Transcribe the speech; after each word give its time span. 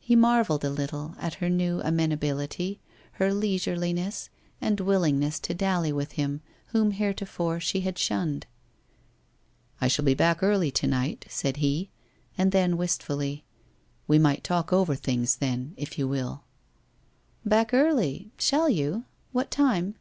He 0.00 0.16
marvelled 0.16 0.64
a 0.64 0.68
little 0.70 1.14
at 1.20 1.34
her 1.34 1.48
new 1.48 1.80
amenability, 1.84 2.80
her 3.12 3.32
leisureliness 3.32 4.28
and 4.60 4.80
willing 4.80 5.20
ness 5.20 5.38
to 5.38 5.54
dally 5.54 5.92
with 5.92 6.10
him 6.18 6.40
whom 6.72 6.90
heretofore 6.90 7.60
she 7.60 7.82
had 7.82 7.96
shunned.' 7.96 8.48
I 9.80 9.86
shall 9.86 10.04
be 10.04 10.14
back 10.14 10.42
early 10.42 10.72
to 10.72 10.88
night,' 10.88 11.26
said 11.28 11.58
he, 11.58 11.88
and 12.36 12.50
then, 12.50 12.76
wist 12.76 13.00
fully:' 13.00 13.44
We 14.08 14.18
might 14.18 14.42
talk 14.42 14.72
over 14.72 14.96
things, 14.96 15.38
if 15.76 15.96
you 16.00 16.08
will?' 16.08 16.42
'Back 17.46 17.72
early! 17.72 18.32
Shall 18.38 18.68
you? 18.68 19.04
What 19.30 19.52
time 19.52 19.94